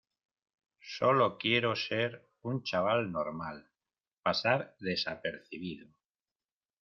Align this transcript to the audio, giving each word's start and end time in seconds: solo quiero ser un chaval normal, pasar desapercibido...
solo 0.95 1.37
quiero 1.37 1.75
ser 1.75 2.27
un 2.41 2.63
chaval 2.63 3.11
normal, 3.11 3.69
pasar 4.23 4.75
desapercibido... 4.79 5.89